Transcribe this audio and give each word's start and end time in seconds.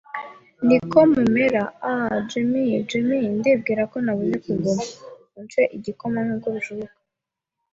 niko 0.67 0.97
mumera. 1.13 1.63
Ah, 1.91 2.13
Jim, 2.29 2.51
Jim, 2.89 3.09
Ndibwira 3.37 3.83
ko 3.91 3.97
Nabuze 4.05 4.35
kuguma! 4.45 4.83
Unce 5.37 5.61
igikoma, 5.77 6.19
nkuko 6.25 6.47
bishoboka 6.55 6.95